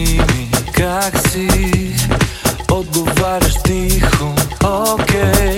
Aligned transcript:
mi 0.00 0.48
kak 0.72 1.14
si 1.28 1.48
Odgovaraš 2.72 3.60
tihom, 3.62 4.34
okej 4.64 5.28
okay. 5.28 5.49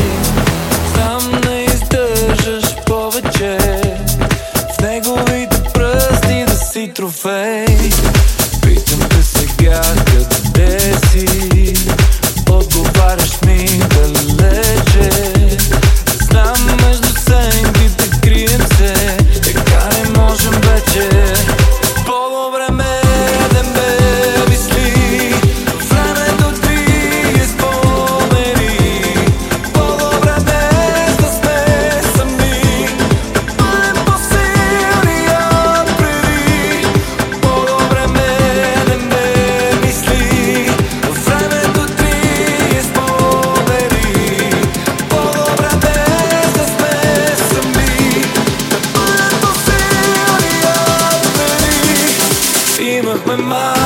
with 53.37 53.47
my 53.47 53.82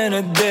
And 0.00 0.14
a 0.14 0.22
day. 0.22 0.49